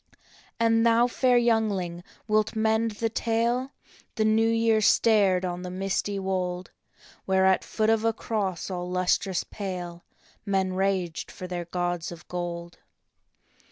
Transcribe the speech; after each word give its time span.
"And 0.59 0.83
thou, 0.83 1.05
fair 1.05 1.37
youngling, 1.37 2.03
wilt 2.27 2.55
mend 2.55 2.89
the 2.93 3.07
tale?" 3.07 3.69
The 4.15 4.25
New 4.25 4.49
Year 4.49 4.81
stared 4.81 5.45
on 5.45 5.61
the 5.61 5.69
misty 5.69 6.17
wold, 6.17 6.71
Where 7.25 7.45
at 7.45 7.63
foot 7.63 7.91
of 7.91 8.03
a 8.03 8.11
cross 8.11 8.71
all 8.71 8.89
lustrous 8.89 9.43
pale 9.43 10.03
Men 10.43 10.73
raged 10.73 11.29
for 11.29 11.45
their 11.45 11.65
gods 11.65 12.11
of 12.11 12.27
gold. 12.27 12.79